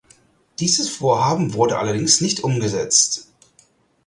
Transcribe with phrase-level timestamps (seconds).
[0.57, 3.27] Dieses Vorhaben wurde allerdings nicht umgesetzt.